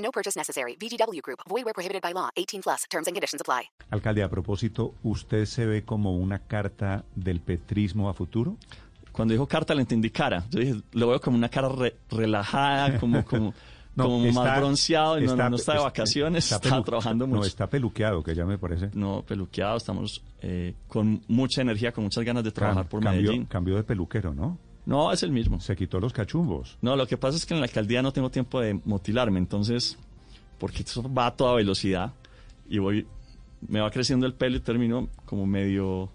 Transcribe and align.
No 0.00 0.10
purchase 0.10 0.38
necessary. 0.38 0.76
VGW 0.76 1.20
Group. 1.22 1.40
Void 1.48 1.64
where 1.64 1.74
prohibited 1.74 2.02
by 2.02 2.12
law. 2.12 2.30
18 2.36 2.62
plus. 2.62 2.86
Terms 2.90 3.06
and 3.06 3.14
conditions 3.14 3.40
apply. 3.40 3.70
Alcalde, 3.90 4.22
a 4.22 4.28
propósito, 4.28 4.94
¿usted 5.02 5.44
se 5.46 5.66
ve 5.66 5.82
como 5.84 6.16
una 6.16 6.38
carta 6.38 7.04
del 7.14 7.40
petrismo 7.40 8.08
a 8.08 8.14
futuro? 8.14 8.56
Cuando 9.12 9.32
dijo 9.32 9.46
carta 9.46 9.74
le 9.74 9.80
entendí 9.82 10.10
cara. 10.10 10.44
Yo 10.50 10.60
dije, 10.60 10.80
lo 10.92 11.08
veo 11.08 11.20
como 11.20 11.36
una 11.36 11.48
cara 11.48 11.68
re- 11.68 11.96
relajada, 12.10 12.98
como, 12.98 13.24
como, 13.26 13.52
No, 13.96 14.04
como 14.04 14.24
está- 14.26 14.42
más 14.44 14.58
bronceado. 14.60 15.18
y 15.18 15.26
no, 15.26 15.36
no, 15.36 15.50
no 15.50 15.56
está 15.56 15.72
de 15.72 15.78
es- 15.78 15.84
vacaciones, 15.84 16.52
está, 16.52 16.80
trabajando 16.84 17.26
No, 17.26 17.34
mucho. 17.36 17.48
está 17.48 17.66
peluqueado, 17.68 18.22
que 18.22 18.34
ya 18.34 18.44
me 18.46 18.56
parece. 18.56 18.90
No, 18.94 19.22
peluqueado, 19.22 19.76
estamos 19.76 20.22
eh, 20.42 20.74
con 20.86 21.22
mucha 21.28 21.60
energía, 21.60 21.92
con 21.92 22.04
muchas 22.04 22.24
ganas 22.24 22.44
de 22.44 22.52
trabajar 22.52 22.84
Cam- 22.84 22.88
por 22.88 23.02
cambió, 23.02 23.22
Medellín. 23.22 23.46
cambió 23.46 23.76
de 23.76 23.82
peluquero, 23.82 24.32
¿no? 24.32 24.56
No, 24.86 25.12
es 25.12 25.22
el 25.22 25.30
mismo. 25.30 25.60
Se 25.60 25.76
quitó 25.76 26.00
los 26.00 26.12
cachumbos. 26.12 26.78
No, 26.80 26.96
lo 26.96 27.06
que 27.06 27.16
pasa 27.16 27.36
es 27.36 27.46
que 27.46 27.54
en 27.54 27.60
la 27.60 27.66
alcaldía 27.66 28.02
no 28.02 28.12
tengo 28.12 28.30
tiempo 28.30 28.60
de 28.60 28.80
motilarme, 28.84 29.38
entonces, 29.38 29.98
porque 30.58 30.82
eso 30.82 31.12
va 31.12 31.26
a 31.26 31.36
toda 31.36 31.54
velocidad 31.54 32.12
y 32.68 32.78
voy, 32.78 33.06
me 33.66 33.80
va 33.80 33.90
creciendo 33.90 34.26
el 34.26 34.34
pelo 34.34 34.56
y 34.56 34.60
termino 34.60 35.08
como 35.26 35.46
medio 35.46 36.10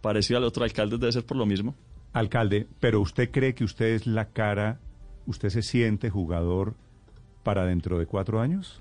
parecido 0.00 0.38
al 0.38 0.44
otro 0.44 0.64
alcalde, 0.64 0.98
debe 0.98 1.12
ser 1.12 1.24
por 1.24 1.36
lo 1.36 1.46
mismo. 1.46 1.74
Alcalde, 2.12 2.66
pero 2.80 3.00
¿usted 3.00 3.30
cree 3.30 3.54
que 3.54 3.64
usted 3.64 3.86
es 3.86 4.06
la 4.06 4.26
cara, 4.26 4.80
usted 5.26 5.48
se 5.50 5.62
siente 5.62 6.10
jugador 6.10 6.74
para 7.42 7.64
dentro 7.64 7.98
de 7.98 8.06
cuatro 8.06 8.40
años? 8.40 8.80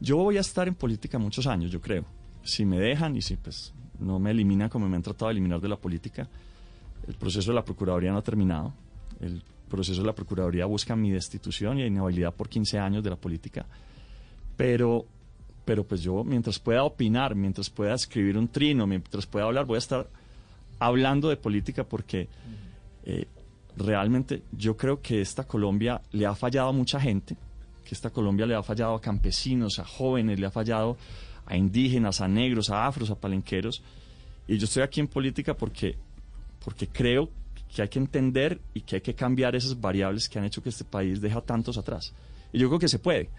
Yo 0.00 0.16
voy 0.16 0.36
a 0.36 0.40
estar 0.40 0.68
en 0.68 0.74
política 0.74 1.18
muchos 1.18 1.46
años, 1.46 1.70
yo 1.70 1.80
creo. 1.80 2.04
Si 2.42 2.64
me 2.64 2.78
dejan 2.78 3.16
y 3.16 3.22
si 3.22 3.36
pues 3.36 3.72
no 3.98 4.18
me 4.18 4.30
eliminan 4.30 4.68
como 4.68 4.88
me 4.88 4.96
han 4.96 5.02
tratado 5.02 5.28
de 5.28 5.32
eliminar 5.32 5.60
de 5.60 5.68
la 5.68 5.76
política, 5.76 6.28
el 7.06 7.14
proceso 7.14 7.50
de 7.50 7.54
la 7.54 7.64
Procuraduría 7.64 8.12
no 8.12 8.18
ha 8.18 8.22
terminado. 8.22 8.72
El 9.20 9.42
proceso 9.68 10.00
de 10.00 10.06
la 10.06 10.14
Procuraduría 10.14 10.66
busca 10.66 10.96
mi 10.96 11.10
destitución 11.10 11.78
y 11.78 11.84
inhabilidad 11.84 12.34
por 12.34 12.48
15 12.48 12.78
años 12.78 13.04
de 13.04 13.10
la 13.10 13.16
política. 13.16 13.66
Pero, 14.56 15.04
pero 15.64 15.84
pues 15.84 16.02
yo, 16.02 16.24
mientras 16.24 16.58
pueda 16.58 16.82
opinar, 16.82 17.34
mientras 17.34 17.70
pueda 17.70 17.94
escribir 17.94 18.38
un 18.38 18.48
trino, 18.48 18.86
mientras 18.86 19.26
pueda 19.26 19.46
hablar, 19.46 19.66
voy 19.66 19.76
a 19.76 19.78
estar 19.78 20.08
hablando 20.78 21.28
de 21.28 21.36
política 21.36 21.84
porque 21.84 22.28
eh, 23.04 23.26
realmente 23.76 24.42
yo 24.52 24.76
creo 24.76 25.00
que 25.00 25.20
esta 25.20 25.44
Colombia 25.44 26.00
le 26.12 26.26
ha 26.26 26.34
fallado 26.34 26.68
a 26.68 26.72
mucha 26.72 27.00
gente, 27.00 27.36
que 27.84 27.94
esta 27.94 28.10
Colombia 28.10 28.46
le 28.46 28.54
ha 28.54 28.62
fallado 28.62 28.94
a 28.94 29.00
campesinos, 29.00 29.78
a 29.78 29.84
jóvenes, 29.84 30.40
le 30.40 30.46
ha 30.46 30.50
fallado 30.50 30.96
a 31.46 31.56
indígenas, 31.56 32.20
a 32.20 32.28
negros, 32.28 32.70
a 32.70 32.86
afros, 32.86 33.10
a 33.10 33.14
palenqueros. 33.14 33.82
Y 34.48 34.58
yo 34.58 34.64
estoy 34.64 34.82
aquí 34.82 35.00
en 35.00 35.08
política 35.08 35.54
porque, 35.54 35.96
porque 36.66 36.88
creo 36.88 37.30
que 37.72 37.80
hay 37.80 37.88
que 37.88 38.00
entender 38.00 38.60
y 38.74 38.80
que 38.80 38.96
hay 38.96 39.00
que 39.00 39.14
cambiar 39.14 39.54
esas 39.54 39.80
variables 39.80 40.28
que 40.28 40.40
han 40.40 40.44
hecho 40.44 40.60
que 40.64 40.70
este 40.70 40.82
país 40.82 41.20
deja 41.20 41.40
tantos 41.40 41.78
atrás. 41.78 42.12
Y 42.52 42.58
yo 42.58 42.66
creo 42.66 42.80
que 42.80 42.88
se 42.88 42.98
puede. 42.98 43.30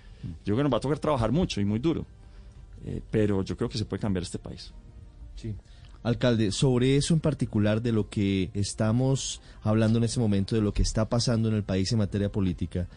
Yo 0.45 0.55
creo 0.55 0.57
que 0.57 0.63
nos 0.63 0.73
va 0.73 0.77
a 0.77 0.79
tocar 0.79 0.97
trabajar 0.97 1.33
mucho 1.33 1.59
y 1.59 1.65
muy 1.65 1.79
duro. 1.79 2.05
Eh, 2.85 3.01
pero 3.11 3.43
yo 3.43 3.57
creo 3.57 3.67
que 3.67 3.77
se 3.77 3.83
puede 3.83 3.99
cambiar 3.99 4.23
este 4.23 4.39
país. 4.39 4.71
Sí. 5.35 5.53
Alcalde, 6.03 6.53
sobre 6.53 6.95
eso 6.95 7.13
en 7.13 7.19
particular 7.19 7.81
de 7.81 7.91
lo 7.91 8.07
que 8.07 8.49
estamos 8.53 9.41
hablando 9.61 9.97
en 9.97 10.05
este 10.05 10.21
momento, 10.21 10.55
de 10.55 10.61
lo 10.61 10.71
que 10.71 10.83
está 10.83 11.09
pasando 11.09 11.49
en 11.49 11.55
el 11.55 11.63
país 11.63 11.91
en 11.91 11.97
materia 11.97 12.31
política, 12.31 12.87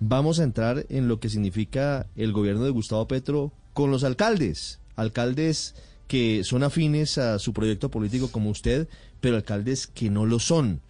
vamos 0.00 0.40
a 0.40 0.42
entrar 0.42 0.84
en 0.88 1.06
lo 1.06 1.20
que 1.20 1.28
significa 1.28 2.08
el 2.16 2.32
gobierno 2.32 2.64
de 2.64 2.70
Gustavo 2.70 3.06
Petro 3.06 3.52
con 3.72 3.92
los 3.92 4.02
alcaldes, 4.02 4.80
alcaldes 4.96 5.76
que 6.10 6.42
son 6.42 6.64
afines 6.64 7.18
a 7.18 7.38
su 7.38 7.52
proyecto 7.52 7.88
político 7.88 8.32
como 8.32 8.50
usted, 8.50 8.88
pero 9.20 9.36
alcaldes 9.36 9.86
que 9.86 10.10
no 10.10 10.26
lo 10.26 10.40
son. 10.40 10.80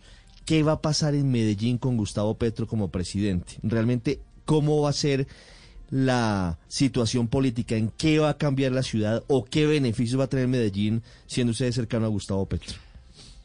¿Qué 0.47 0.63
va 0.63 0.73
a 0.73 0.81
pasar 0.81 1.15
en 1.15 1.31
Medellín 1.31 1.77
con 1.77 1.99
Gustavo 1.99 2.39
Petro 2.39 2.67
como 2.67 2.91
presidente? 2.91 3.59
Realmente, 3.63 4.23
¿cómo 4.47 4.81
va 4.81 4.89
a 4.89 4.95
ser 4.95 5.29
la 5.91 6.59
situación 6.69 7.29
política? 7.29 7.77
¿En 7.77 7.91
qué 7.91 8.19
va 8.19 8.31
a 8.31 8.39
cambiar 8.39 8.73
la 8.73 8.83
ciudad 8.83 9.23
o 9.27 9.45
qué 9.45 9.67
beneficios 9.67 10.19
va 10.19 10.25
a 10.25 10.31
tener 10.31 10.49
Medellín 10.49 11.03
siendo 11.27 11.51
usted 11.51 11.71
cercano 11.73 12.07
a 12.07 12.09
Gustavo 12.09 12.47
Petro? 12.47 12.79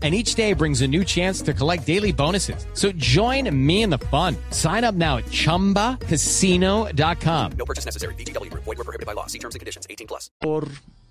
And 0.00 0.14
each 0.14 0.36
day 0.36 0.52
brings 0.52 0.82
a 0.82 0.86
new 0.86 1.04
chance 1.04 1.42
to 1.42 1.52
collect 1.52 1.84
daily 1.84 2.12
bonuses. 2.12 2.64
So 2.74 2.92
join 2.92 3.50
me 3.66 3.82
in 3.82 3.90
the 3.90 3.98
fun. 3.98 4.36
Sign 4.52 4.84
up 4.84 4.94
now 4.94 5.16
at 5.16 5.24
chumbacasino.com. 5.24 7.52
No 7.58 7.64
purchase 7.64 7.84
necessary. 7.84 8.14
VGW 8.14 8.52
Group. 8.52 8.62
Void 8.62 8.78
were 8.78 8.84
prohibited 8.84 9.06
by 9.06 9.14
law. 9.14 9.26
See 9.26 9.40
terms 9.40 9.56
and 9.56 9.60
conditions. 9.60 9.88
18 9.90 10.06
plus. 10.06 10.30
por, 10.38 10.68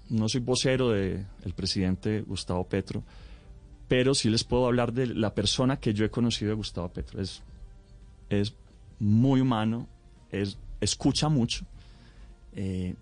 no 0.10 0.30
soy 0.30 0.42
vocero 0.42 0.92
del 0.92 1.54
presidente 1.56 2.22
Gustavo 2.22 2.64
Petro, 2.64 3.04
pero 3.88 4.16
sí 4.16 4.30
les 4.30 4.44
puedo 4.44 4.66
hablar 4.66 4.94
de 4.94 5.08
la 5.08 5.34
persona 5.34 5.80
que 5.80 5.94
yo 5.94 6.06
he 6.06 6.10
conocido 6.10 6.50
de 6.50 6.56
Gustavo 6.56 6.90
Petro. 6.90 7.22
Es, 7.22 7.42
es 8.30 8.54
muy 9.00 9.42
humano, 9.42 9.88
es, 10.32 10.58
escucha 10.82 11.30
mucho, 11.30 11.66
eh, 12.54 12.96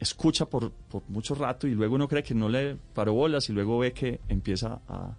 escucha 0.00 0.46
por, 0.46 0.72
mucho 1.08 1.34
rato 1.34 1.66
y 1.66 1.74
luego 1.74 1.94
uno 1.94 2.08
cree 2.08 2.22
que 2.22 2.34
no 2.34 2.48
le 2.48 2.76
paró 2.94 3.14
bolas 3.14 3.48
y 3.48 3.52
luego 3.52 3.78
ve 3.78 3.92
que 3.92 4.20
empieza 4.28 4.80
a, 4.88 5.16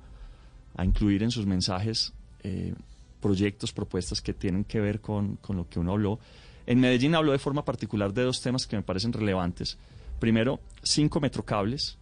incluir 0.84 1.24
en 1.24 1.32
sus 1.32 1.46
mensajes 1.46 2.14
eh, 2.44 2.74
proyectos, 3.22 3.72
propuestas 3.72 4.22
que 4.22 4.34
tienen 4.34 4.66
que 4.66 4.80
ver 4.80 5.00
con, 5.00 5.38
con 5.38 5.56
lo 5.58 5.70
que 5.70 5.80
uno 5.80 5.94
habló. 5.94 6.20
En 6.68 6.80
Medellín 6.80 7.16
habló 7.16 7.32
de 7.32 7.40
forma 7.40 7.64
particular 7.64 8.14
de 8.14 8.24
dos 8.24 8.42
temas 8.42 8.66
que 8.66 8.76
me 8.76 8.84
parecen 8.84 9.14
relevantes. 9.14 9.78
Primero, 10.20 10.60
cinco 10.84 11.20
metrocables. 11.20 11.98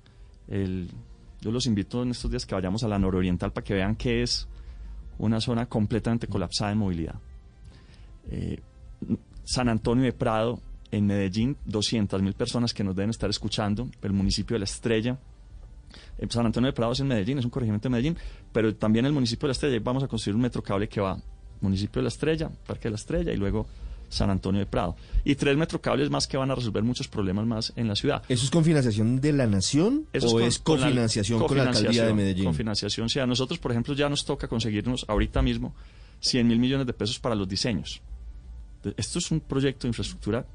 El, 0.47 0.89
yo 1.41 1.51
los 1.51 1.65
invito 1.65 2.03
en 2.03 2.11
estos 2.11 2.31
días 2.31 2.45
que 2.45 2.55
vayamos 2.55 2.83
a 2.83 2.87
la 2.87 2.97
nororiental 2.97 3.51
para 3.51 3.65
que 3.65 3.73
vean 3.73 3.95
que 3.95 4.23
es 4.23 4.47
una 5.17 5.41
zona 5.41 5.65
completamente 5.67 6.27
colapsada 6.27 6.69
de 6.69 6.75
movilidad. 6.75 7.15
Eh, 8.29 8.61
San 9.43 9.67
Antonio 9.67 10.05
de 10.05 10.13
Prado, 10.13 10.59
en 10.95 11.07
Medellín, 11.07 11.57
200 11.65 12.21
mil 12.21 12.33
personas 12.33 12.73
que 12.73 12.83
nos 12.83 12.95
deben 12.95 13.09
estar 13.09 13.29
escuchando, 13.29 13.89
el 14.03 14.13
municipio 14.13 14.53
de 14.55 14.59
La 14.59 14.65
Estrella. 14.65 15.17
Eh, 16.19 16.27
San 16.29 16.45
Antonio 16.45 16.67
de 16.67 16.73
Prado 16.73 16.91
es 16.93 16.99
en 16.99 17.07
Medellín, 17.07 17.39
es 17.39 17.45
un 17.45 17.51
corregimiento 17.51 17.87
de 17.89 17.91
Medellín, 17.91 18.17
pero 18.51 18.75
también 18.75 19.05
el 19.05 19.11
municipio 19.11 19.47
de 19.47 19.49
La 19.49 19.53
Estrella. 19.53 19.79
Vamos 19.83 20.03
a 20.03 20.07
construir 20.07 20.35
un 20.35 20.41
metrocable 20.43 20.87
que 20.87 21.01
va 21.01 21.19
municipio 21.61 21.99
de 21.99 22.03
La 22.03 22.09
Estrella, 22.09 22.51
Parque 22.67 22.83
de 22.83 22.89
La 22.91 22.95
Estrella 22.97 23.31
y 23.33 23.37
luego 23.37 23.65
San 24.07 24.29
Antonio 24.29 24.59
de 24.59 24.67
Prado. 24.67 24.95
Y 25.25 25.33
tres 25.33 25.57
metrocables 25.57 26.11
más 26.11 26.27
que 26.27 26.37
van 26.37 26.51
a 26.51 26.55
resolver 26.55 26.83
muchos 26.83 27.07
problemas 27.07 27.47
más 27.47 27.73
en 27.75 27.87
la 27.87 27.95
ciudad. 27.95 28.21
¿Eso 28.29 28.45
es 28.45 28.51
con 28.51 28.63
financiación 28.63 29.19
de 29.19 29.33
la 29.33 29.47
nación 29.47 30.05
Eso 30.13 30.27
o 30.27 30.31
con- 30.33 30.43
es 30.43 30.59
con 30.59 30.79
la- 30.79 30.85
cofinanciación 30.87 31.39
con, 31.39 31.57
la 31.57 31.63
alcaldía 31.63 31.79
de 31.79 31.87
cofinanciación, 31.87 32.15
Medellín? 32.17 32.45
Cofinanciación, 32.45 33.09
sí. 33.09 33.19
A 33.19 33.25
nosotros, 33.25 33.57
por 33.57 33.71
ejemplo, 33.71 33.95
ya 33.95 34.07
nos 34.09 34.23
toca 34.25 34.47
conseguirnos 34.47 35.05
ahorita 35.07 35.41
mismo 35.41 35.73
100 36.19 36.47
mil 36.47 36.59
millones 36.59 36.85
de 36.85 36.93
pesos 36.93 37.17
para 37.19 37.33
los 37.33 37.47
diseños. 37.49 38.01
Esto 38.97 39.17
es 39.19 39.31
un 39.31 39.39
proyecto 39.39 39.83
de 39.87 39.89
infraestructura 39.89 40.45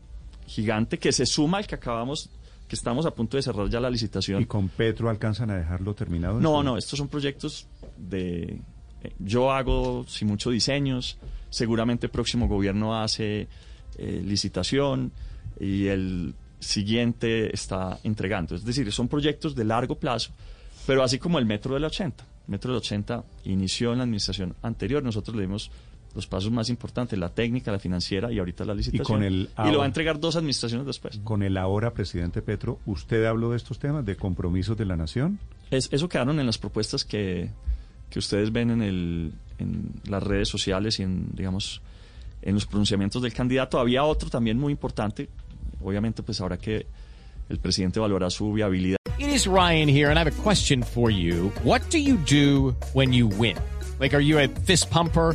gigante 0.48 0.98
que 0.98 1.12
se 1.12 1.26
suma 1.26 1.58
al 1.58 1.66
que 1.66 1.74
acabamos, 1.74 2.30
que 2.66 2.74
estamos 2.76 3.06
a 3.06 3.12
punto 3.12 3.36
de 3.36 3.42
cerrar 3.42 3.68
ya 3.68 3.80
la 3.80 3.90
licitación. 3.90 4.42
¿Y 4.42 4.46
con 4.46 4.68
Petro 4.68 5.08
alcanzan 5.08 5.50
a 5.50 5.56
dejarlo 5.56 5.94
terminado? 5.94 6.40
No, 6.40 6.50
esto? 6.58 6.62
no, 6.64 6.76
estos 6.78 6.98
son 6.98 7.08
proyectos 7.08 7.66
de... 7.96 8.60
eh, 9.02 9.12
Yo 9.18 9.52
hago, 9.52 10.04
si 10.08 10.24
mucho, 10.24 10.50
diseños. 10.50 11.18
Seguramente 11.50 12.06
el 12.06 12.10
próximo 12.10 12.46
gobierno 12.48 13.00
hace 13.00 13.48
eh, 13.96 14.22
licitación 14.24 15.12
y 15.60 15.86
el 15.86 16.34
siguiente 16.60 17.54
está 17.54 17.98
entregando. 18.04 18.54
Es 18.54 18.64
decir, 18.64 18.90
son 18.92 19.08
proyectos 19.08 19.54
de 19.54 19.64
largo 19.64 19.94
plazo, 19.96 20.30
pero 20.86 21.02
así 21.02 21.18
como 21.18 21.38
el 21.38 21.46
Metro 21.46 21.74
del 21.74 21.84
80. 21.84 22.22
El 22.24 22.50
Metro 22.52 22.72
del 22.72 22.78
80 22.78 23.24
inició 23.44 23.92
en 23.92 23.98
la 23.98 24.04
administración 24.04 24.54
anterior. 24.62 25.02
Nosotros 25.02 25.34
le 25.36 25.42
dimos 25.42 25.70
los 26.14 26.26
pasos 26.26 26.50
más 26.50 26.70
importantes, 26.70 27.18
la 27.18 27.28
técnica, 27.28 27.70
la 27.70 27.78
financiera 27.78 28.32
y 28.32 28.38
ahorita 28.38 28.64
la 28.64 28.74
licitación. 28.74 29.04
con 29.04 29.22
el 29.22 29.50
y 29.64 29.70
lo 29.70 29.78
va 29.78 29.84
a 29.84 29.86
entregar 29.86 30.18
dos 30.18 30.36
administraciones 30.36 30.86
después. 30.86 31.20
Con 31.22 31.42
el 31.42 31.56
ahora 31.56 31.92
presidente 31.92 32.42
Petro, 32.42 32.80
¿usted 32.86 33.24
habló 33.24 33.50
de 33.50 33.56
estos 33.56 33.78
temas, 33.78 34.04
de 34.04 34.16
compromisos 34.16 34.76
de 34.76 34.84
la 34.84 34.96
nación? 34.96 35.38
Es, 35.70 35.88
eso 35.92 36.08
quedaron 36.08 36.40
en 36.40 36.46
las 36.46 36.58
propuestas 36.58 37.04
que, 37.04 37.50
que 38.10 38.18
ustedes 38.18 38.52
ven 38.52 38.70
en, 38.70 38.82
el, 38.82 39.32
en 39.58 39.92
las 40.08 40.22
redes 40.22 40.48
sociales 40.48 40.98
y 40.98 41.02
en, 41.02 41.28
digamos, 41.34 41.82
en 42.42 42.54
los 42.54 42.66
pronunciamientos 42.66 43.22
del 43.22 43.32
candidato. 43.32 43.78
Había 43.78 44.04
otro 44.04 44.30
también 44.30 44.58
muy 44.58 44.72
importante, 44.72 45.28
obviamente 45.82 46.22
pues 46.22 46.40
ahora 46.40 46.56
que 46.56 46.86
el 47.48 47.58
presidente 47.58 48.00
valora 48.00 48.30
su 48.30 48.52
viabilidad. 48.52 48.98
It 49.18 49.28
is 49.28 49.46
Ryan 49.46 49.88
here, 49.88 50.10
and 50.10 50.16
I 50.16 50.20
have 50.20 50.28
a 50.28 50.42
question 50.42 50.82
for 50.82 51.10
you. 51.10 51.50
What 51.64 51.82
do 51.90 51.98
you 51.98 52.16
do 52.24 52.76
when 52.94 53.12
you 53.12 53.26
win? 53.26 53.56
Like, 53.98 54.14
are 54.14 54.22
you 54.22 54.38
a 54.38 54.46
fist 54.64 54.90
pumper? 54.90 55.34